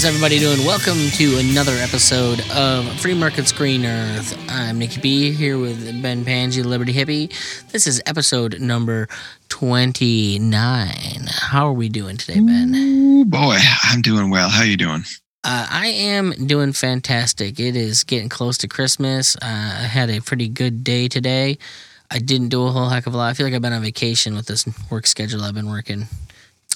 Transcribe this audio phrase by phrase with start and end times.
[0.00, 0.64] How's everybody doing?
[0.64, 4.34] Welcome to another episode of Free Market Screen Earth.
[4.48, 7.30] I'm Nikki B here with Ben Pangy, Liberty Hippie.
[7.70, 9.08] This is episode number
[9.50, 10.90] 29.
[11.28, 12.74] How are we doing today, Ben?
[12.74, 14.48] Ooh, boy, I'm doing well.
[14.48, 15.04] How are you doing?
[15.44, 17.60] Uh, I am doing fantastic.
[17.60, 19.36] It is getting close to Christmas.
[19.36, 21.58] Uh, I had a pretty good day today.
[22.10, 23.28] I didn't do a whole heck of a lot.
[23.28, 26.06] I feel like I've been on vacation with this work schedule I've been working.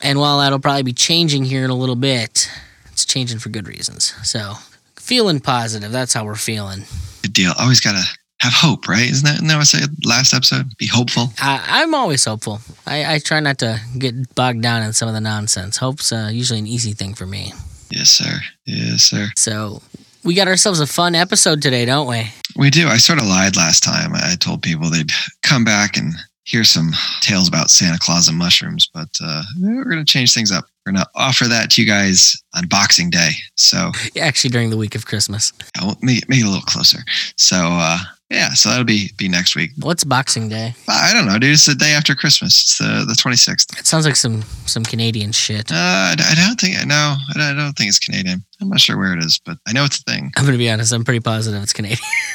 [0.02, 2.50] And while that'll probably be changing here in a little bit,
[2.94, 4.14] it's changing for good reasons.
[4.22, 4.54] So,
[4.94, 5.90] feeling positive.
[5.90, 6.84] That's how we're feeling.
[7.22, 7.52] Good deal.
[7.58, 8.04] Always gotta
[8.38, 9.10] have hope, right?
[9.10, 10.66] Isn't that, isn't that what I said last episode?
[10.78, 11.30] Be hopeful.
[11.40, 12.60] I, I'm always hopeful.
[12.86, 15.76] I, I try not to get bogged down in some of the nonsense.
[15.76, 17.52] Hope's uh, usually an easy thing for me.
[17.90, 18.38] Yes, sir.
[18.64, 19.26] Yes, sir.
[19.36, 19.82] So,
[20.22, 22.30] we got ourselves a fun episode today, don't we?
[22.56, 22.86] We do.
[22.86, 24.12] I sort of lied last time.
[24.14, 25.10] I told people they'd
[25.42, 30.04] come back and hear some tales about Santa Claus and mushrooms, but uh, we're gonna
[30.04, 30.66] change things up.
[30.84, 33.30] We're gonna offer that to you guys on Boxing Day.
[33.56, 35.52] So Actually, during the week of Christmas.
[35.78, 36.98] I'll make, make it a little closer.
[37.36, 37.98] So uh,
[38.30, 39.70] yeah, so that'll be be next week.
[39.80, 40.74] What's Boxing Day?
[40.88, 41.52] I don't know, dude.
[41.52, 42.62] It's the day after Christmas.
[42.62, 43.78] It's the the twenty sixth.
[43.78, 45.70] It sounds like some some Canadian shit.
[45.70, 47.16] Uh, I, I don't think I know.
[47.30, 48.44] I don't, I don't think it's Canadian.
[48.60, 50.32] I'm not sure where it is, but I know it's a thing.
[50.36, 50.92] I'm gonna be honest.
[50.92, 51.98] I'm pretty positive it's Canadian.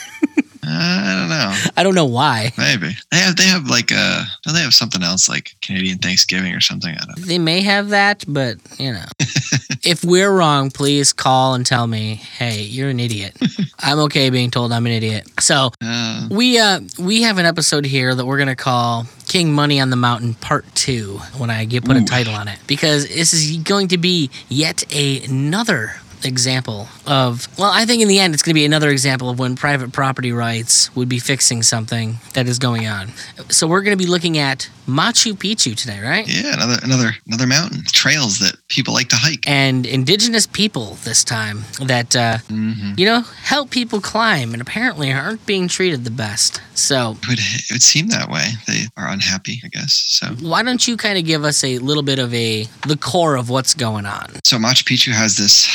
[0.63, 1.71] I don't know.
[1.77, 2.51] I don't know why.
[2.57, 6.53] Maybe they have they have like uh don't they have something else like Canadian Thanksgiving
[6.53, 6.93] or something?
[6.93, 7.25] I don't know.
[7.25, 9.05] They may have that, but you know,
[9.83, 12.15] if we're wrong, please call and tell me.
[12.15, 13.37] Hey, you're an idiot.
[13.79, 15.27] I'm okay being told I'm an idiot.
[15.39, 19.79] So Uh, we uh we have an episode here that we're gonna call King Money
[19.79, 21.19] on the Mountain Part Two.
[21.37, 24.83] When I get put a title on it, because this is going to be yet
[24.93, 25.93] another
[26.23, 29.39] example of well i think in the end it's going to be another example of
[29.39, 33.07] when private property rights would be fixing something that is going on
[33.49, 37.47] so we're going to be looking at machu picchu today right yeah, another another another
[37.47, 39.43] mountain trails that people like to hike.
[39.47, 45.11] and indigenous people this time that uh, hmm you know help people climb and apparently
[45.11, 48.45] aren't being treated the best so It would it would seem that way.
[48.67, 49.91] They are unhappy, I guess.
[49.93, 53.35] So why don't you kind of give us a little bit of a the core
[53.35, 55.67] of what's going on so Machu Picchu has this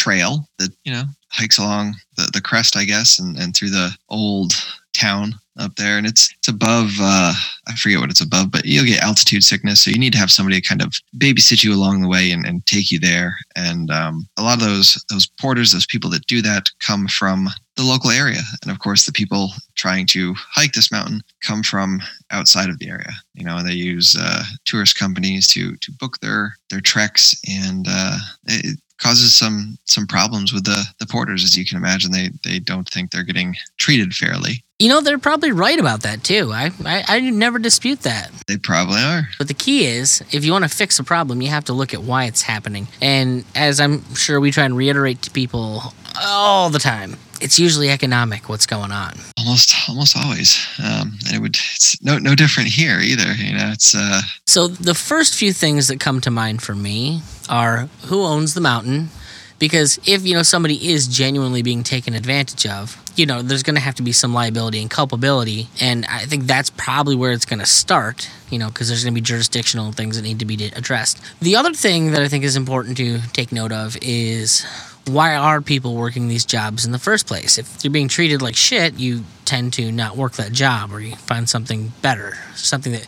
[0.00, 3.90] trail that you know hikes along the, the crest, I guess, and, and through the
[4.08, 4.52] old
[4.92, 6.90] town up there, and it's it's above.
[7.00, 7.32] Uh,
[7.68, 10.30] I forget what it's above, but you'll get altitude sickness, so you need to have
[10.30, 13.36] somebody to kind of babysit you along the way and, and take you there.
[13.54, 17.48] And um, a lot of those those porters, those people that do that, come from
[17.76, 22.00] the local area, and of course, the people trying to hike this mountain come from
[22.30, 23.12] outside of the area.
[23.34, 27.86] You know, and they use uh, tourist companies to to book their their treks, and
[27.88, 32.12] uh, it causes some some problems with the the porters, as you can imagine.
[32.12, 34.62] They they don't think they're getting treated fairly.
[34.78, 38.56] you know they're probably right about that too i i, I never dispute that They
[38.56, 39.28] probably are.
[39.38, 41.92] But the key is, if you want to fix a problem, you have to look
[41.94, 42.86] at why it's happening.
[43.02, 47.90] And as I'm sure we try and reiterate to people all the time, it's usually
[47.90, 49.14] economic what's going on.
[49.38, 53.32] Almost almost always, um, and it would it's no no different here either.
[53.32, 57.22] You know, it's uh, So the first few things that come to mind for me
[57.48, 59.10] are who owns the mountain?
[59.58, 63.74] Because if you know somebody is genuinely being taken advantage of, you know, there's going
[63.74, 67.44] to have to be some liability and culpability, and I think that's probably where it's
[67.44, 68.30] going to start.
[68.50, 71.20] You know, because there's going to be jurisdictional things that need to be addressed.
[71.40, 74.66] The other thing that I think is important to take note of is
[75.06, 77.58] why are people working these jobs in the first place?
[77.58, 81.16] If you're being treated like shit, you tend to not work that job, or you
[81.16, 83.06] find something better, something that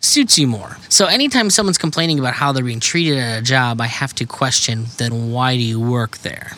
[0.00, 0.76] suits you more.
[0.88, 4.26] So anytime someone's complaining about how they're being treated at a job, I have to
[4.26, 6.52] question then why do you work there?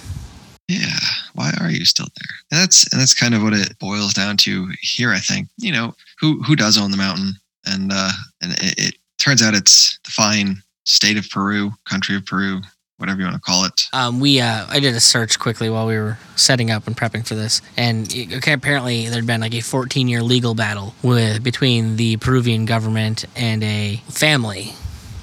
[0.71, 1.01] yeah.
[1.35, 2.37] Why are you still there?
[2.51, 5.13] And that's and that's kind of what it boils down to here.
[5.13, 7.35] I think you know who who does own the mountain,
[7.67, 12.25] and uh, and it, it turns out it's the fine state of Peru, country of
[12.25, 12.61] Peru,
[13.01, 13.89] whatever you want to call it.
[13.93, 17.27] Um, we uh, I did a search quickly while we were setting up and prepping
[17.27, 21.97] for this, and okay, apparently there'd been like a 14 year legal battle with between
[21.97, 24.75] the Peruvian government and a family.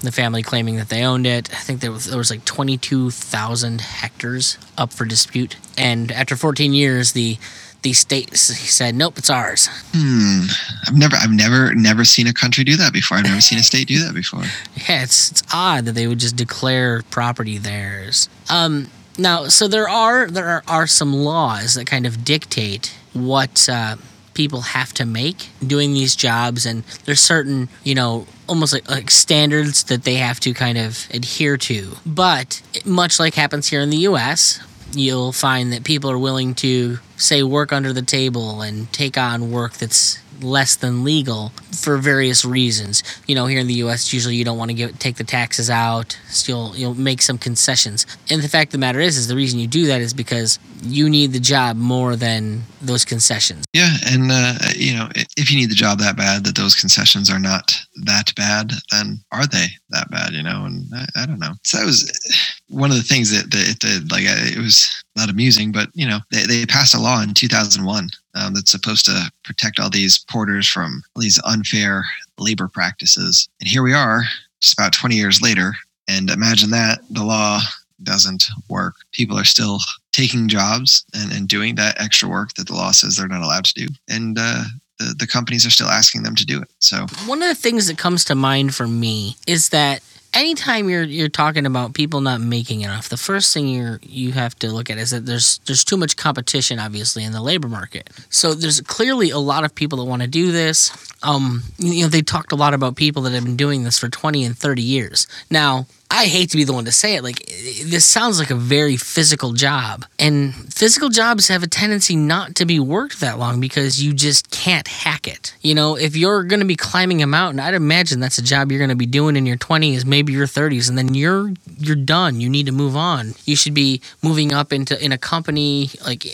[0.01, 1.51] The family claiming that they owned it.
[1.51, 6.73] I think there was there was like 22,000 hectares up for dispute, and after 14
[6.73, 7.37] years, the
[7.87, 10.41] the state s- said, "Nope, it's ours." Hmm.
[10.87, 13.17] I've never I've never never seen a country do that before.
[13.17, 14.43] I've never seen a state do that before.
[14.89, 18.29] Yeah, it's it's odd that they would just declare property theirs.
[18.49, 18.87] Um,
[19.17, 23.95] now, so there are there are, are some laws that kind of dictate what uh,
[24.33, 29.09] people have to make doing these jobs, and there's certain you know almost like, like
[29.11, 31.97] standards that they have to kind of adhere to.
[32.05, 34.59] But much like happens here in the U.S.
[34.93, 39.51] you'll find that people are willing to say work under the table and take on
[39.51, 43.03] work that's less than legal for various reasons.
[43.27, 45.69] You know, here in the U.S., usually you don't want to give, take the taxes
[45.69, 48.05] out, still you'll make some concessions.
[48.29, 50.59] And the fact of the matter is, is the reason you do that is because
[50.83, 53.65] you need the job more than those concessions.
[53.73, 57.29] Yeah, and uh, you know, if you need the job that bad, that those concessions
[57.29, 57.75] are not
[58.05, 60.33] that bad, then are they that bad?
[60.33, 61.53] You know, and I, I don't know.
[61.63, 64.11] So that was one of the things that, that it did.
[64.11, 68.09] Like it was not amusing, but you know, they, they passed a law in 2001
[68.35, 72.05] um, that's supposed to protect all these porters from all these unfair
[72.37, 73.47] labor practices.
[73.59, 74.23] And here we are,
[74.61, 75.73] just about 20 years later.
[76.07, 77.59] And imagine that the law
[78.03, 78.95] doesn't work.
[79.11, 79.79] People are still
[80.11, 83.65] taking jobs and, and doing that extra work that the law says they're not allowed
[83.65, 83.93] to do.
[84.09, 84.63] And uh,
[84.99, 86.69] the, the companies are still asking them to do it.
[86.79, 90.01] So, one of the things that comes to mind for me is that
[90.37, 94.55] anytime you're you're talking about people not making enough, the first thing you you have
[94.59, 98.09] to look at is that there's there's too much competition, obviously, in the labor market.
[98.29, 100.91] So there's clearly a lot of people that want to do this.
[101.23, 104.09] Um, you know, they talked a lot about people that have been doing this for
[104.09, 105.27] 20 and 30 years.
[105.49, 107.23] Now, I hate to be the one to say it.
[107.23, 107.45] Like,
[107.85, 110.05] this sounds like a very physical job.
[110.17, 114.49] And physical jobs have a tendency not to be worked that long because you just
[114.49, 115.53] can't hack it.
[115.61, 118.71] You know, if you're going to be climbing a mountain, I'd imagine that's a job
[118.71, 121.95] you're going to be doing in your 20s, maybe your 30s, and then you're you're
[121.95, 122.39] done.
[122.39, 123.33] You need to move on.
[123.45, 126.25] You should be moving up into in a company like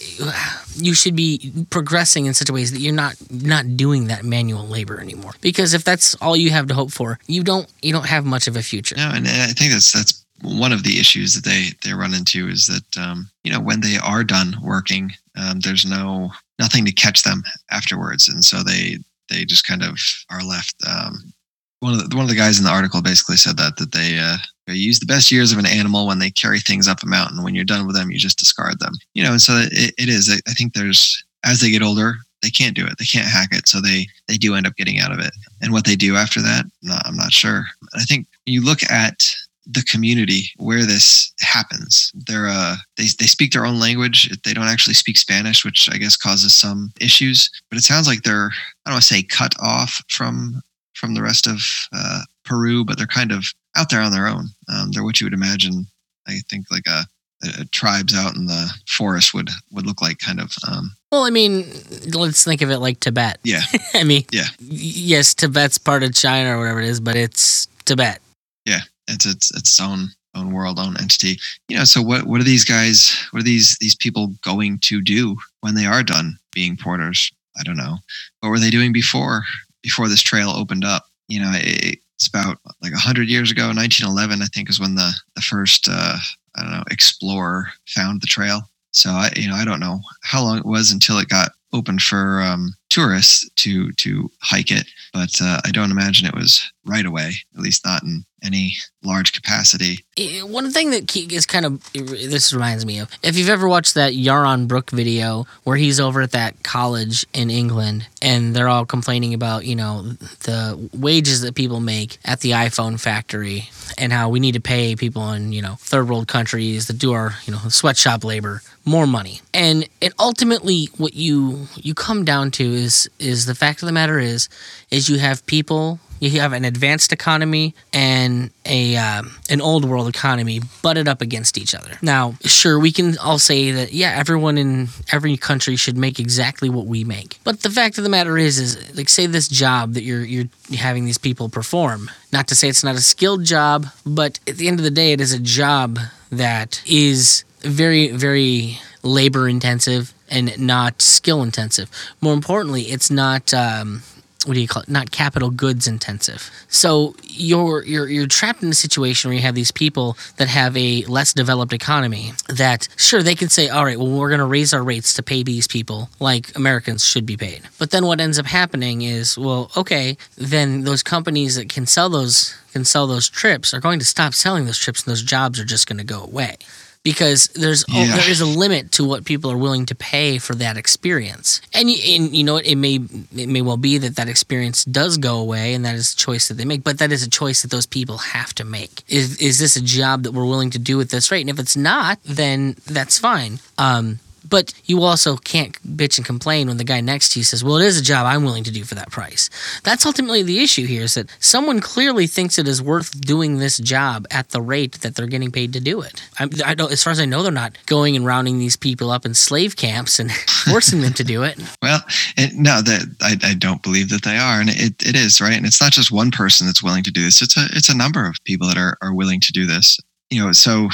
[0.75, 4.66] you should be progressing in such a ways that you're not not doing that manual
[4.66, 5.34] labor anymore.
[5.42, 8.48] Because if that's all you have to hope for, you don't you don't have much
[8.48, 8.96] of a future.
[8.96, 12.48] No, and I think that's that's one of the issues that they they run into
[12.48, 16.92] is that um, you know when they are done working, um, there's no nothing to
[16.92, 18.98] catch them afterwards, and so they
[19.30, 19.98] they just kind of
[20.30, 20.75] are left.
[20.88, 21.34] Um,
[21.80, 24.20] one of the one of the guys in the article basically said that that they
[24.20, 24.38] uh,
[24.68, 27.44] they use the best years of an animal when they carry things up a mountain.
[27.44, 28.94] When you're done with them, you just discard them.
[29.13, 30.30] You know, and so it, it is.
[30.48, 32.98] I think there's as they get older, they can't do it.
[32.98, 35.31] They can't hack it, so they they do end up getting out of it.
[35.62, 36.65] And what they do after that,
[37.06, 37.65] I'm not sure.
[37.94, 42.12] I think you look at the community where this happens.
[42.13, 44.30] They're uh, they they speak their own language.
[44.44, 47.50] They don't actually speak Spanish, which I guess causes some issues.
[47.69, 48.51] But it sounds like they're
[48.86, 50.62] I don't want to say cut off from
[50.95, 51.62] from the rest of
[51.94, 53.45] uh, Peru, but they're kind of
[53.75, 54.50] out there on their own.
[54.69, 55.88] Um, they're what you would imagine.
[56.28, 57.06] I think like a,
[57.44, 60.54] a, tribes out in the forest would would look like, kind of.
[60.69, 61.66] Um, well, I mean,
[62.13, 63.40] let's think of it like Tibet.
[63.44, 63.62] Yeah.
[63.94, 64.48] I mean, yeah.
[64.60, 68.22] Yes, Tibet's part of China or whatever it is, but it's Tibet.
[68.66, 71.39] Yeah, it's its its own own world, own entity.
[71.68, 73.16] You know, so what what are these guys?
[73.31, 77.31] What are these these people going to do when they are done being porters?
[77.60, 77.98] I don't know.
[78.39, 79.44] What were they doing before
[79.83, 81.06] before this trail opened up?
[81.27, 85.12] You know, it, it's about like 100 years ago 1911 i think is when the,
[85.35, 86.18] the first uh,
[86.56, 90.41] i don't know explorer found the trail so i you know i don't know how
[90.41, 95.42] long it was until it got open for um, tourists to to hike it but
[95.42, 100.04] uh, i don't imagine it was right away at least not in any large capacity.
[100.44, 104.13] One thing that is kind of this reminds me of if you've ever watched that
[104.13, 109.34] Yaron Brook video where he's over at that college in England and they're all complaining
[109.34, 110.03] about you know
[110.44, 114.96] the wages that people make at the iPhone factory and how we need to pay
[114.96, 119.08] people in you know third world countries that do our you know sweatshop labor more
[119.08, 123.88] money and and ultimately what you you come down to is is the fact of
[123.88, 124.50] the matter is
[124.92, 130.08] is you have people you have an advanced economy and a um, an old world
[130.08, 131.98] economy butted up against each other.
[132.02, 136.70] Now, sure, we can all say that yeah, everyone in every country should make exactly
[136.70, 137.40] what we make.
[137.44, 140.48] But the fact of the matter is, is like say this job that you're you're
[140.74, 142.10] having these people perform.
[142.32, 145.12] Not to say it's not a skilled job, but at the end of the day,
[145.12, 146.00] it is a job
[146.32, 151.90] that is very very labor intensive and not skill intensive.
[152.20, 154.02] More importantly, it's not um,
[154.46, 154.90] what do you call it?
[154.90, 156.50] Not capital goods intensive.
[156.68, 160.75] So you're you're you're trapped in a situation where you have these people that have
[160.75, 162.34] a less developed economy.
[162.50, 165.24] That sure they can say, all right, well we're going to raise our rates to
[165.24, 167.62] pay these people like Americans should be paid.
[167.80, 172.10] But then what ends up happening is, well, okay, then those companies that can sell
[172.10, 175.60] those can sell those trips are going to stop selling those trips, and those jobs
[175.60, 176.58] are just going to go away
[177.03, 178.03] because there's yeah.
[178.13, 181.62] oh, there is a limit to what people are willing to pay for that experience.
[181.74, 182.95] And, and you know it may
[183.36, 186.48] it may well be that that experience does go away and that is a choice
[186.48, 189.03] that they make, but that is a choice that those people have to make.
[189.07, 191.41] Is is this a job that we're willing to do at this rate?
[191.41, 193.60] And if it's not, then that's fine.
[193.77, 197.63] Um, But you also can't bitch and complain when the guy next to you says,
[197.63, 199.50] "Well, it is a job I'm willing to do for that price."
[199.83, 203.77] That's ultimately the issue here is that someone clearly thinks it is worth doing this
[203.77, 206.21] job at the rate that they're getting paid to do it.
[206.39, 209.12] I, I don't, as far as I know, they're not going and rounding these people
[209.12, 210.31] up in slave camps and
[210.65, 211.59] forcing them to do it.
[211.81, 212.01] Well,
[212.38, 215.53] it, no, that I, I don't believe that they are, and it, it is right.
[215.53, 217.97] And it's not just one person that's willing to do this; it's a it's a
[217.97, 220.00] number of people that are are willing to do this.
[220.29, 220.89] You know, so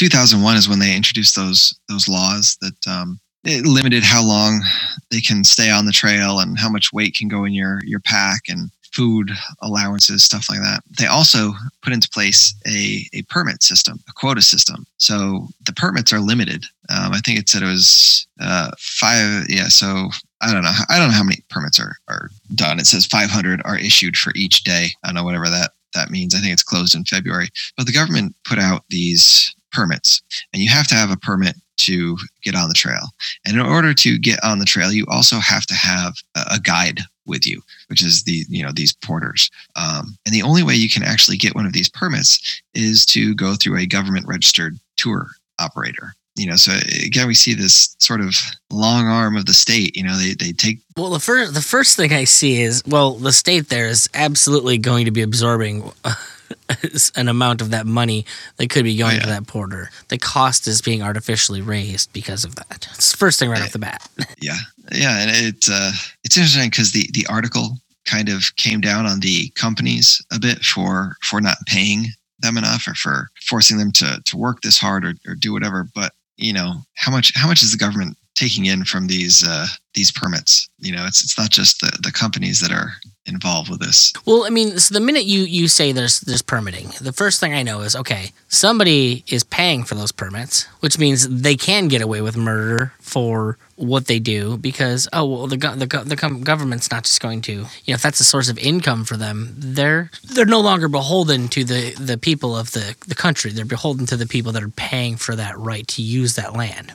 [0.00, 4.62] 2001 is when they introduced those those laws that um, it limited how long
[5.10, 8.00] they can stay on the trail and how much weight can go in your your
[8.00, 9.30] pack and food
[9.60, 10.80] allowances, stuff like that.
[10.98, 11.52] They also
[11.82, 14.86] put into place a, a permit system, a quota system.
[14.96, 16.64] So the permits are limited.
[16.88, 19.44] Um, I think it said it was uh, five.
[19.50, 19.68] Yeah.
[19.68, 20.08] So
[20.40, 20.72] I don't know.
[20.88, 22.80] I don't know how many permits are, are done.
[22.80, 24.88] It says 500 are issued for each day.
[25.04, 26.34] I don't know whatever that that means.
[26.34, 27.48] I think it's closed in February.
[27.76, 30.22] But the government put out these permits,
[30.52, 33.08] and you have to have a permit to get on the trail.
[33.46, 37.00] And in order to get on the trail, you also have to have a guide
[37.26, 39.50] with you, which is the you know these porters.
[39.76, 43.34] Um, and the only way you can actually get one of these permits is to
[43.34, 46.14] go through a government registered tour operator.
[46.36, 46.72] You know, so
[47.04, 48.34] again, we see this sort of
[48.70, 49.96] long arm of the state.
[49.96, 50.78] You know, they, they take.
[50.96, 54.78] Well, the first the first thing I see is well, the state there is absolutely
[54.78, 55.90] going to be absorbing
[57.14, 58.24] an amount of that money
[58.56, 59.20] that could be going oh, yeah.
[59.20, 59.90] to that porter.
[60.08, 62.88] The cost is being artificially raised because of that.
[62.94, 64.08] It's the first thing right off the bat.
[64.40, 64.58] yeah,
[64.92, 65.92] yeah, and it's uh,
[66.24, 70.64] it's interesting because the the article kind of came down on the companies a bit
[70.64, 72.06] for for not paying
[72.40, 75.86] them enough or for forcing them to to work this hard or, or do whatever.
[75.94, 79.66] But you know how much how much is the government taking in from these uh,
[79.94, 80.68] these permits.
[80.78, 82.92] You know, it's it's not just the, the companies that are
[83.26, 84.12] involved with this.
[84.24, 87.54] Well, I mean, so the minute you you say there's there's permitting, the first thing
[87.54, 92.00] I know is okay, somebody is paying for those permits, which means they can get
[92.00, 97.04] away with murder for what they do because oh well the the the government's not
[97.04, 100.44] just going to you know if that's a source of income for them they're they're
[100.44, 104.26] no longer beholden to the the people of the the country they're beholden to the
[104.26, 106.92] people that are paying for that right to use that land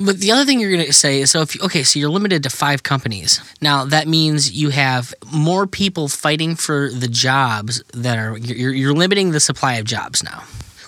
[0.00, 2.42] but the other thing you're going to say is so if okay, so you're limited
[2.44, 3.40] to five companies.
[3.60, 8.94] Now that means you have more people fighting for the jobs that are you're, you're
[8.94, 10.42] limiting the supply of jobs now,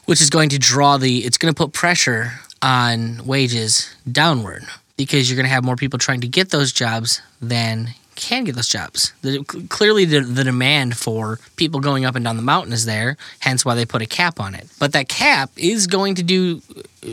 [0.06, 4.64] which is going to draw the it's going to put pressure on wages downward
[4.96, 8.54] because you're going to have more people trying to get those jobs than can get
[8.54, 9.12] those jobs.
[9.22, 13.16] The, clearly, the, the demand for people going up and down the mountain is there,
[13.40, 14.68] hence why they put a cap on it.
[14.78, 16.62] But that cap is going to do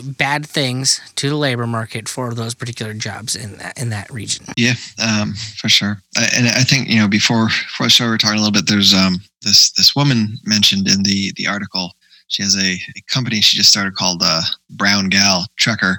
[0.03, 4.46] bad things to the labor market for those particular jobs in that, in that region.
[4.56, 6.01] Yeah, um, for sure.
[6.18, 8.68] I, and I think you know before before the show we a little bit.
[8.68, 11.94] There's um, this this woman mentioned in the the article.
[12.27, 15.96] She has a, a company she just started called uh, Brown Gal Trekker,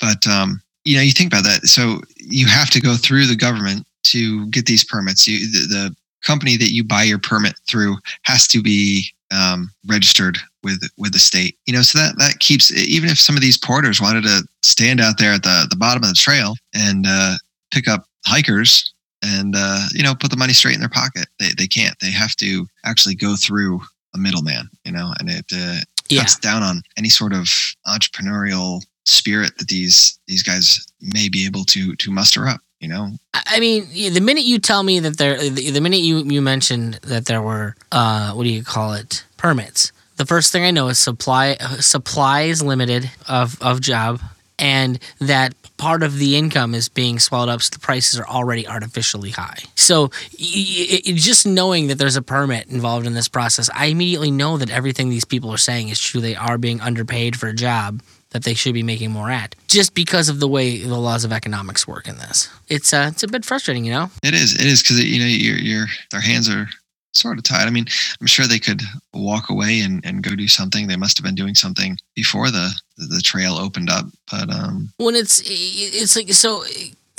[0.00, 1.66] but um, you know you think about that.
[1.66, 5.26] So you have to go through the government to get these permits.
[5.26, 10.38] You, the, the company that you buy your permit through has to be um, registered
[10.62, 11.56] with with the state.
[11.66, 15.00] You know, so that that keeps even if some of these porters wanted to stand
[15.00, 17.34] out there at the the bottom of the trail and uh,
[17.70, 21.50] pick up hikers and uh, you know put the money straight in their pocket, they
[21.56, 21.98] they can't.
[22.00, 23.80] They have to actually go through
[24.14, 24.68] a middleman.
[24.84, 26.20] You know, and it uh, yeah.
[26.20, 27.48] cuts down on any sort of
[27.86, 33.10] entrepreneurial spirit that these these guys may be able to to muster up you know?
[33.34, 37.26] I mean the minute you tell me that there the, minute you you mentioned that
[37.26, 39.24] there were uh what do you call it?
[39.36, 39.92] Permits.
[40.16, 44.20] The first thing i know is supply supply is limited of of job
[44.58, 48.66] and that part of the income is being swallowed up so the prices are already
[48.66, 49.58] artificially high.
[49.74, 54.70] So just knowing that there's a permit involved in this process i immediately know that
[54.70, 56.20] everything these people are saying is true.
[56.20, 58.02] They are being underpaid for a job
[58.36, 61.32] that they should be making more at, just because of the way the laws of
[61.32, 62.50] economics work in this.
[62.68, 64.10] It's uh, it's a bit frustrating, you know.
[64.22, 64.54] It is.
[64.54, 66.68] It is because you know your your their hands are
[67.12, 67.66] sort of tied.
[67.66, 67.86] I mean,
[68.20, 68.82] I'm sure they could
[69.14, 70.86] walk away and, and go do something.
[70.86, 74.04] They must have been doing something before the the trail opened up.
[74.30, 76.64] But um, when it's it's like so.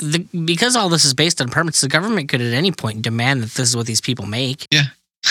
[0.00, 3.42] The, because all this is based on permits, the government could at any point demand
[3.42, 4.68] that this is what these people make.
[4.70, 4.84] Yeah,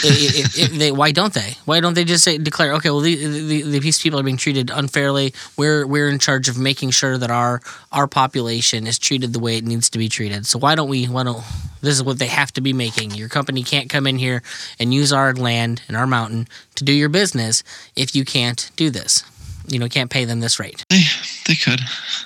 [0.04, 1.56] it, it, they, why don't they?
[1.66, 2.74] Why don't they just say declare?
[2.74, 5.34] Okay, well, the, the, these people are being treated unfairly.
[5.58, 7.62] We're we're in charge of making sure that our
[7.92, 10.46] our population is treated the way it needs to be treated.
[10.46, 11.06] So why don't we?
[11.06, 11.44] Why don't
[11.82, 13.12] this is what they have to be making?
[13.12, 14.42] Your company can't come in here
[14.80, 17.64] and use our land and our mountain to do your business
[17.96, 19.24] if you can't do this.
[19.68, 20.86] You know, can't pay them this rate.
[20.90, 21.04] They
[21.48, 21.82] they could.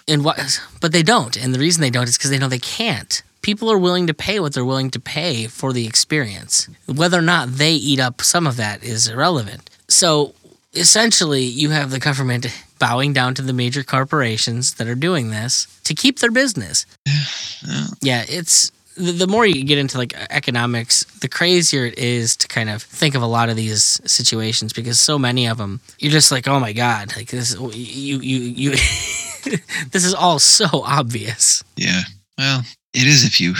[0.07, 0.61] And what?
[0.79, 1.35] But they don't.
[1.35, 4.13] And the reason they don't is because they know they can't people are willing to
[4.13, 6.69] pay what they're willing to pay for the experience.
[6.87, 9.69] Whether or not they eat up some of that is irrelevant.
[9.87, 10.33] So
[10.73, 12.47] essentially, you have the government
[12.79, 16.85] bowing down to the major corporations that are doing this to keep their business.
[17.05, 17.23] Yeah.
[18.03, 22.47] Yeah, it's the, the more you get into like economics, the crazier it is to
[22.47, 26.11] kind of think of a lot of these situations because so many of them, you're
[26.11, 28.69] just like, oh my god, like this, you you you,
[29.91, 31.63] this is all so obvious.
[31.75, 32.01] Yeah.
[32.37, 33.53] Well, it is if you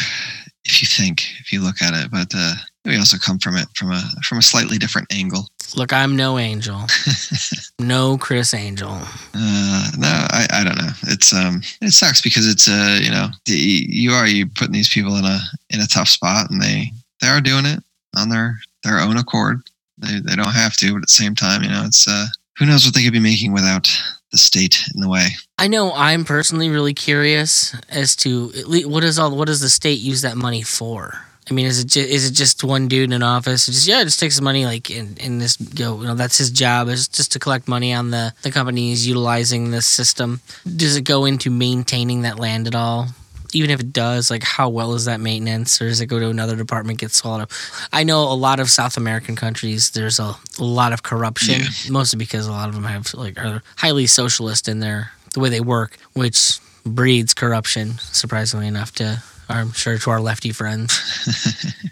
[0.65, 2.53] if you think if you look at it, but uh,
[2.85, 5.47] we also come from it from a from a slightly different angle.
[5.75, 6.81] Look, I'm no angel,
[7.79, 8.89] no Criss Angel.
[8.89, 10.91] Uh, no, I, I don't know.
[11.03, 14.89] It's um it sucks because it's uh you know the, you are you putting these
[14.89, 17.81] people in a in a tough spot and they they are doing it
[18.15, 19.61] on their their own accord.
[19.97, 22.25] They they don't have to, but at the same time, you know, it's uh
[22.57, 23.87] who knows what they could be making without
[24.31, 25.27] the state in the way.
[25.57, 28.51] I know I'm personally really curious as to
[28.85, 31.13] what is all what does the state use that money for?
[31.49, 33.65] I mean, is it just, is it just one dude in an office?
[33.65, 35.99] Just yeah, just takes money like in in this go.
[35.99, 39.71] You know, that's his job is just to collect money on the the companies utilizing
[39.71, 40.41] this system.
[40.63, 43.07] Does it go into maintaining that land at all?
[43.53, 46.29] Even if it does, like how well is that maintenance, or does it go to
[46.29, 47.51] another department get swallowed up?
[47.91, 49.91] I know a lot of South American countries.
[49.91, 51.67] There's a, a lot of corruption, Yeah.
[51.91, 55.49] mostly because a lot of them have like are highly socialist in their the way
[55.49, 57.97] they work, which breeds corruption.
[57.99, 60.99] Surprisingly enough, to I'm sure to our lefty friends.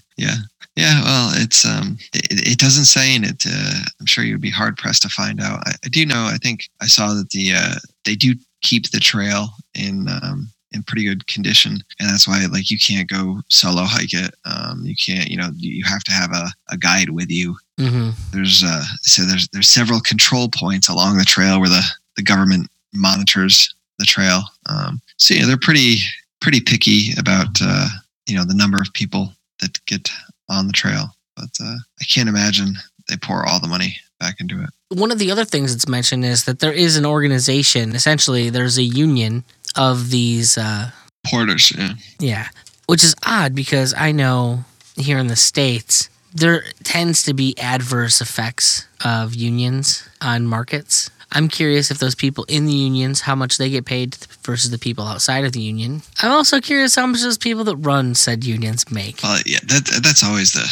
[0.18, 0.36] yeah.
[0.76, 3.44] Yeah, well, it's um, it, it doesn't say in it.
[3.46, 5.60] Uh, I'm sure you'd be hard pressed to find out.
[5.68, 6.30] I, I do know.
[6.32, 7.76] I think I saw that the uh,
[8.06, 12.70] they do keep the trail in um, in pretty good condition, and that's why like
[12.70, 14.34] you can't go solo hike it.
[14.46, 17.58] Um, you can't, you know, you have to have a, a guide with you.
[17.80, 21.84] hmm There's uh, so there's there's several control points along the trail where the
[22.16, 24.42] the government monitors the trail.
[24.68, 25.98] Um, so yeah, they're pretty
[26.42, 27.88] pretty picky about uh,
[28.28, 30.12] you know the number of people that get
[30.50, 31.16] on the trail.
[31.36, 32.74] But uh, I can't imagine
[33.08, 34.70] they pour all the money back into it.
[34.90, 37.96] One of the other things that's mentioned is that there is an organization.
[37.96, 39.44] Essentially, there's a union
[39.76, 40.58] of these.
[40.58, 40.92] Uh,
[41.26, 41.94] Porters, yeah.
[42.20, 42.48] Yeah.
[42.88, 48.22] Which is odd because I know here in the States, there tends to be adverse
[48.22, 51.10] effects of unions on markets.
[51.32, 54.80] I'm curious if those people in the unions, how much they get paid versus the
[54.80, 56.02] people outside of the union.
[56.24, 59.20] I'm also curious how much those people that run said unions make.
[59.22, 60.68] Well, yeah, that that's always the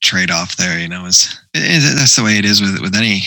[0.00, 0.56] trade off.
[0.56, 3.22] There, you know, is it, that's the way it is with with any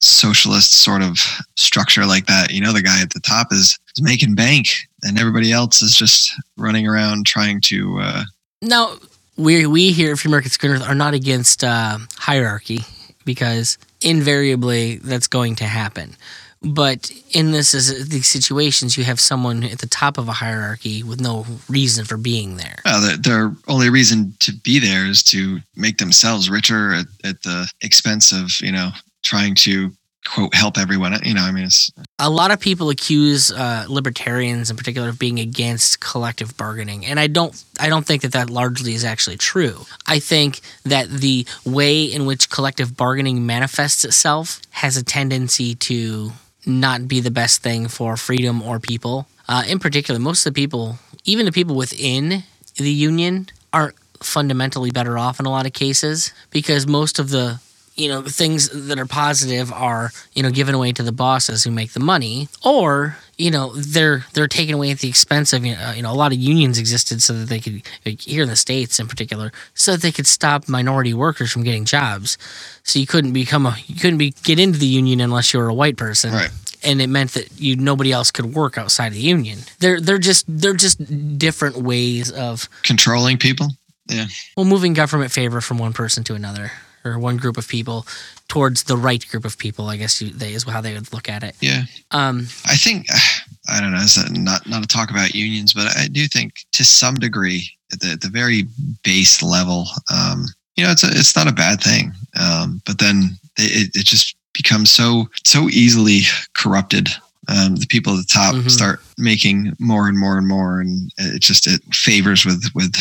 [0.00, 1.18] socialist sort of
[1.56, 2.52] structure like that.
[2.52, 4.68] You know, the guy at the top is, is making bank,
[5.02, 7.98] and everybody else is just running around trying to.
[8.00, 8.22] Uh,
[8.62, 8.94] Now,
[9.36, 12.80] we we here at Free Market Schooners are not against uh, hierarchy
[13.24, 16.16] because invariably that's going to happen.
[16.62, 21.02] But in this is these situations, you have someone at the top of a hierarchy
[21.02, 22.78] with no reason for being there.
[22.84, 27.42] well, their, their only reason to be there is to make themselves richer at, at
[27.42, 28.90] the expense of you know
[29.22, 29.92] trying to
[30.28, 31.16] quote help everyone.
[31.22, 35.18] You know, I mean, it's A lot of people accuse uh, libertarians, in particular, of
[35.18, 37.62] being against collective bargaining, and I don't.
[37.80, 39.86] I don't think that that largely is actually true.
[40.06, 46.32] I think that the way in which collective bargaining manifests itself has a tendency to
[46.68, 49.26] not be the best thing for freedom or people.
[49.48, 52.44] Uh, in particular, most of the people, even the people within
[52.76, 57.60] the union, aren't fundamentally better off in a lot of cases because most of the
[57.98, 61.70] you know things that are positive are you know given away to the bosses who
[61.70, 65.74] make the money or you know they're they're taken away at the expense of you
[65.74, 68.48] know, you know a lot of unions existed so that they could like here in
[68.48, 72.38] the states in particular so that they could stop minority workers from getting jobs
[72.84, 75.68] so you couldn't become a you couldn't be get into the union unless you were
[75.68, 76.50] a white person Right.
[76.84, 80.18] and it meant that you nobody else could work outside of the union they're they're
[80.18, 80.98] just they're just
[81.38, 83.68] different ways of controlling people.
[84.10, 84.24] Yeah.
[84.56, 86.72] Well, moving government favor from one person to another,
[87.04, 88.06] or one group of people
[88.48, 89.86] towards the right group of people.
[89.88, 91.54] I guess you, they is how they would look at it.
[91.60, 91.82] Yeah.
[92.10, 93.06] Um, I think
[93.68, 94.00] I don't know.
[94.00, 98.00] It's not not to talk about unions, but I do think to some degree, at
[98.00, 98.64] the, at the very
[99.02, 102.12] base level, um, you know, it's a, it's not a bad thing.
[102.40, 106.20] Um, but then it, it just becomes so so easily
[106.54, 107.08] corrupted.
[107.48, 108.70] Um, the people at the top Mhm.
[108.70, 112.94] start making more and more and more, and it just it favors with with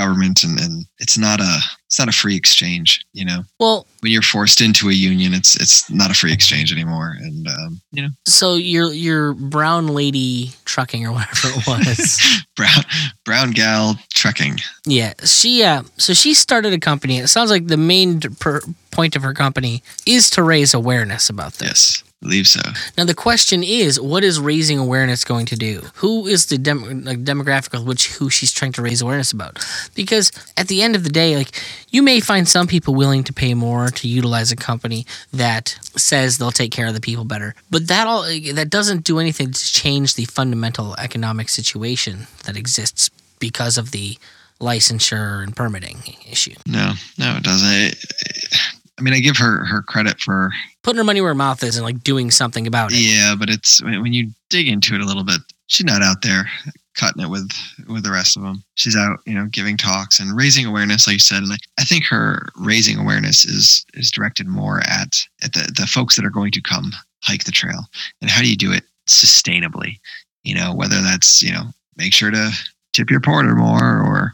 [0.00, 3.04] government, and, and it's not a it's not a free exchange.
[3.12, 6.72] You know, well, when you're forced into a union, it's it's not a free exchange
[6.72, 8.08] anymore, and um, you know.
[8.26, 12.20] so your your brown lady trucking or whatever it was.
[12.56, 12.84] brown
[13.24, 17.18] brown gal trucking yeah, she uh, so she started a company.
[17.18, 18.60] It sounds like the main per,
[18.90, 22.02] point of her company is to raise awareness about this.
[22.02, 22.09] Yes.
[22.20, 22.60] Believe so.
[22.98, 25.82] Now the question is, what is raising awareness going to do?
[25.96, 29.58] Who is the dem- like, demographic of which who she's trying to raise awareness about?
[29.94, 31.50] Because at the end of the day, like
[31.90, 36.38] you may find some people willing to pay more to utilize a company that says
[36.38, 39.72] they'll take care of the people better, but that all that doesn't do anything to
[39.72, 44.18] change the fundamental economic situation that exists because of the
[44.60, 46.54] licensure and permitting issue.
[46.66, 47.72] No, no, it doesn't.
[47.72, 48.06] It,
[48.98, 50.52] I mean, I give her her credit for
[50.82, 52.98] Putting her money where her mouth is and like doing something about it.
[52.98, 56.48] yeah, but it's when you dig into it a little bit, she's not out there
[56.96, 57.50] cutting it with
[57.88, 58.62] with the rest of them.
[58.74, 61.42] She's out, you know, giving talks and raising awareness, like you said.
[61.42, 66.16] And I think her raising awareness is is directed more at at the the folks
[66.16, 67.84] that are going to come hike the trail.
[68.20, 69.98] And how do you do it sustainably?
[70.44, 71.64] You know, whether that's you know
[71.96, 72.50] make sure to
[72.92, 74.32] tip your porter more or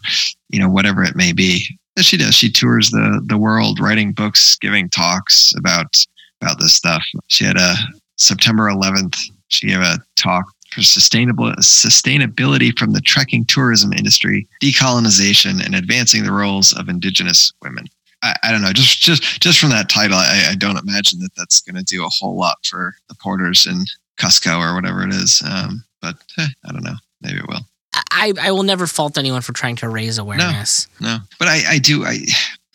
[0.48, 4.56] you know whatever it may be she does she tours the the world writing books
[4.56, 6.04] giving talks about
[6.40, 7.74] about this stuff she had a
[8.16, 9.16] september 11th
[9.48, 16.24] she gave a talk for sustainable sustainability from the trekking tourism industry decolonization and advancing
[16.24, 17.86] the roles of indigenous women
[18.22, 18.72] I, I don't know.
[18.72, 22.04] Just, just, just from that title, I, I don't imagine that that's going to do
[22.04, 23.84] a whole lot for the porters in
[24.18, 25.42] Cusco or whatever it is.
[25.48, 26.96] Um, but eh, I don't know.
[27.20, 27.66] Maybe it will.
[28.10, 30.86] I, I will never fault anyone for trying to raise awareness.
[31.00, 32.04] No, but I, I do.
[32.04, 32.18] I,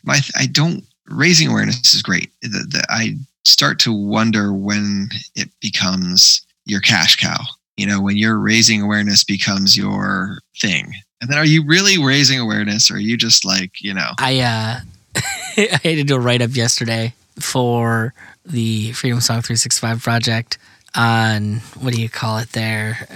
[0.03, 0.83] my, I don't.
[1.07, 2.31] Raising awareness is great.
[2.41, 7.39] The, the, I start to wonder when it becomes your cash cow.
[7.77, 10.93] You know, when your raising awareness becomes your thing.
[11.19, 14.11] And then, are you really raising awareness, or are you just like, you know?
[14.19, 14.79] I uh,
[15.57, 18.13] I had to do a write up yesterday for
[18.45, 20.57] the Freedom Song 365 project
[20.95, 23.07] on what do you call it there?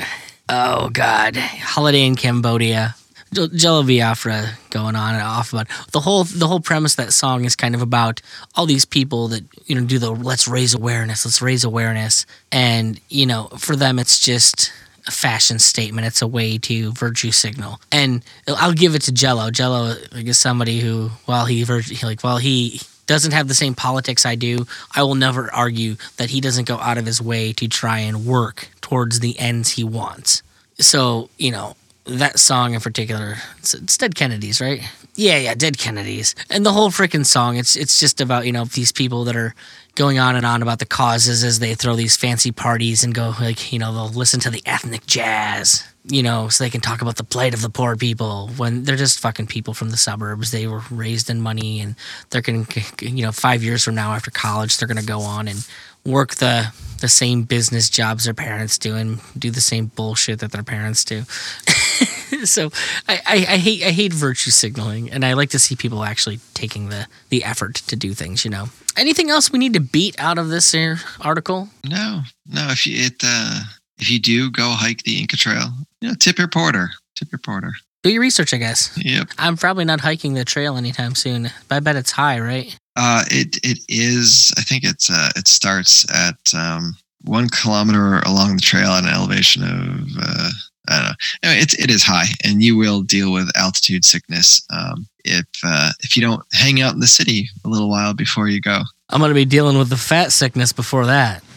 [0.49, 2.95] Oh God, holiday in Cambodia.
[3.35, 7.45] Jello Biafra going on and off about the whole the whole premise of that song
[7.45, 8.21] is kind of about
[8.55, 12.99] all these people that you know do the let's raise awareness, let's raise awareness, and
[13.09, 14.71] you know for them it's just
[15.07, 16.07] a fashion statement.
[16.07, 19.51] It's a way to virtue signal, and I'll give it to Jello.
[19.51, 21.63] Jello like, is somebody who, while he
[22.03, 26.31] like while he doesn't have the same politics I do, I will never argue that
[26.31, 29.83] he doesn't go out of his way to try and work towards the ends he
[29.83, 30.41] wants.
[30.79, 34.81] So, you know, that song in particular, it's, it's Dead Kennedys, right?
[35.15, 36.35] Yeah, yeah, Dead Kennedys.
[36.49, 39.55] And the whole freaking song, it's it's just about, you know, these people that are
[39.95, 43.33] going on and on about the causes as they throw these fancy parties and go
[43.39, 47.01] like, you know, they'll listen to the ethnic jazz, you know, so they can talk
[47.01, 50.51] about the plight of the poor people when they're just fucking people from the suburbs.
[50.51, 51.95] They were raised in money and
[52.29, 55.21] they're going to, you know, five years from now after college, they're going to go
[55.21, 55.65] on and
[56.05, 60.51] work the the same business jobs their parents do and do the same bullshit that
[60.51, 61.23] their parents do.
[62.45, 62.71] so
[63.07, 66.39] I, I, I hate I hate virtue signaling and I like to see people actually
[66.53, 68.69] taking the the effort to do things, you know.
[68.97, 70.73] Anything else we need to beat out of this
[71.19, 71.69] article?
[71.85, 72.67] No, no.
[72.69, 73.63] If you it, uh,
[73.97, 75.69] if you do go hike the Inca Trail,
[76.01, 76.91] you know, tip your porter.
[77.15, 77.73] Tip your porter.
[78.03, 78.97] Do your research, I guess.
[78.97, 79.29] Yep.
[79.37, 81.49] I'm probably not hiking the trail anytime soon.
[81.67, 82.77] But I bet it's high, right?
[82.95, 84.53] Uh, it it is.
[84.57, 89.09] I think it's uh, it starts at um, one kilometer along the trail at an
[89.09, 90.49] elevation of uh,
[90.87, 91.15] I don't know.
[91.43, 95.91] Anyway, it's it is high, and you will deal with altitude sickness um, if uh,
[96.01, 98.81] if you don't hang out in the city a little while before you go.
[99.09, 101.43] I'm going to be dealing with the fat sickness before that.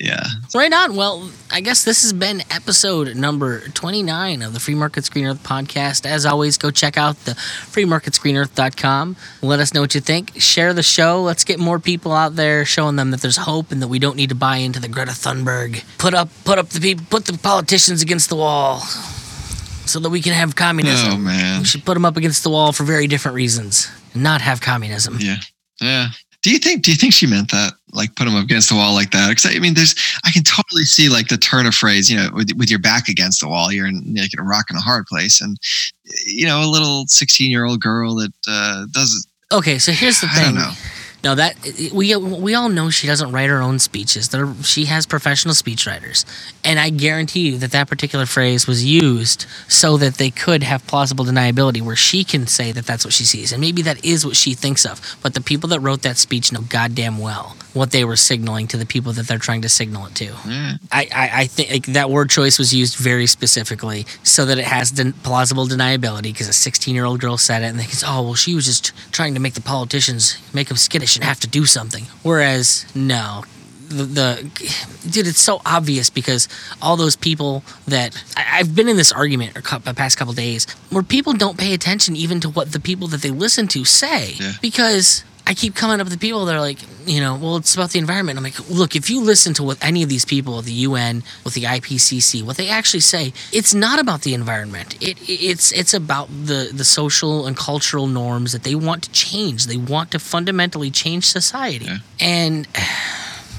[0.00, 0.22] Yeah.
[0.54, 0.94] Right on.
[0.96, 5.42] Well, I guess this has been episode number 29 of the Free Market Screen Earth
[5.42, 6.06] podcast.
[6.06, 9.16] As always, go check out the freemarketscreenearth.com.
[9.42, 10.32] Let us know what you think.
[10.40, 11.22] Share the show.
[11.22, 14.16] Let's get more people out there showing them that there's hope and that we don't
[14.16, 15.82] need to buy into the Greta Thunberg.
[15.98, 20.20] Put up put up the people put the politicians against the wall so that we
[20.22, 21.12] can have communism.
[21.12, 21.60] Oh man.
[21.60, 24.60] We should put them up against the wall for very different reasons and not have
[24.60, 25.16] communism.
[25.20, 25.38] Yeah.
[25.80, 26.08] Yeah.
[26.42, 26.84] Do you think?
[26.84, 27.72] Do you think she meant that?
[27.92, 29.28] Like put him up against the wall like that?
[29.28, 29.94] Because I mean, there's.
[30.24, 32.08] I can totally see like the turn of phrase.
[32.08, 34.66] You know, with, with your back against the wall, you're in like in a rock
[34.68, 35.58] and a hard place, and
[36.26, 39.26] you know, a little 16 year old girl that uh, does.
[39.52, 40.54] Okay, so here's the I don't thing.
[40.56, 40.72] know.
[41.24, 41.56] No, that
[41.92, 44.28] we we all know she doesn't write her own speeches.
[44.28, 46.24] There, she has professional speechwriters,
[46.62, 50.86] and I guarantee you that that particular phrase was used so that they could have
[50.86, 54.24] plausible deniability, where she can say that that's what she sees, and maybe that is
[54.24, 55.18] what she thinks of.
[55.20, 58.76] But the people that wrote that speech know goddamn well what they were signaling to
[58.76, 60.24] the people that they're trying to signal it to.
[60.46, 60.76] Yeah.
[60.90, 64.64] I, I, I think like, that word choice was used very specifically so that it
[64.64, 67.92] has den- plausible deniability because a 16 year old girl said it and they can
[67.92, 71.24] say, oh, well, she was just trying to make the politicians make them skittish and
[71.24, 72.04] have to do something.
[72.22, 73.44] Whereas, no.
[73.88, 76.46] The, the dude, it's so obvious because
[76.82, 81.02] all those people that I, I've been in this argument the past couple days where
[81.02, 84.52] people don't pay attention even to what the people that they listen to say Yeah.
[84.60, 87.90] because I keep coming up with people that are like, you know, well, it's about
[87.90, 88.36] the environment.
[88.38, 91.22] I'm like, look, if you listen to what any of these people at the UN,
[91.44, 94.94] with the IPCC, what they actually say, it's not about the environment.
[95.00, 99.66] It, it's it's about the the social and cultural norms that they want to change.
[99.66, 101.98] They want to fundamentally change society, Yeah.
[102.20, 102.68] and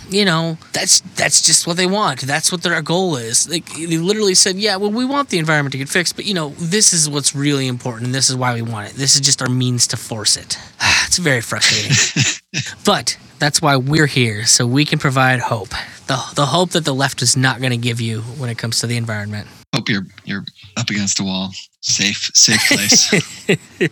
[0.09, 2.21] you know that's that's just what they want.
[2.21, 3.49] That's what their goal is.
[3.49, 6.33] Like they literally said yeah well we want the environment to get fixed but you
[6.33, 8.95] know this is what's really important and this is why we want it.
[8.95, 10.57] This is just our means to force it.
[11.09, 11.91] It's very frustrating.
[12.85, 15.69] But that's why we're here so we can provide hope.
[16.07, 18.79] The, the hope that the left is not going to give you when it comes
[18.79, 19.47] to the environment.
[19.75, 20.43] Hope you're you're
[20.77, 21.51] up against a wall.
[21.81, 23.87] Safe, safe place.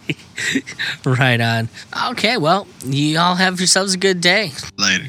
[1.06, 1.69] right on.
[2.12, 4.51] Okay well you all have yourselves a good day.
[4.77, 5.06] Later.